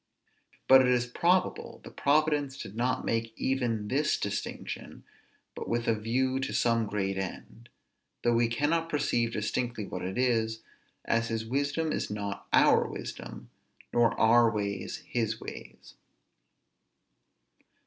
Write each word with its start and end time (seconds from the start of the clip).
But 0.67 0.81
it 0.81 0.87
is 0.87 1.05
probable 1.05 1.79
that 1.83 1.95
Providence 1.95 2.57
did 2.57 2.75
not 2.75 3.05
make 3.05 3.33
even 3.37 3.87
this 3.87 4.19
distinction, 4.19 5.03
but 5.53 5.69
with 5.69 5.87
a 5.87 5.93
view 5.93 6.39
to 6.39 6.53
some 6.53 6.87
great 6.87 7.19
end; 7.19 7.69
though 8.23 8.33
we 8.33 8.47
cannot 8.47 8.89
perceive 8.89 9.33
distinctly 9.33 9.85
what 9.85 10.01
it 10.01 10.17
is, 10.17 10.61
as 11.05 11.27
his 11.27 11.45
wisdom 11.45 11.91
is 11.91 12.09
not 12.09 12.47
our 12.51 12.87
wisdom, 12.87 13.51
nor 13.93 14.19
our 14.19 14.49
ways 14.49 15.03
his 15.07 15.39
ways. 15.39 15.93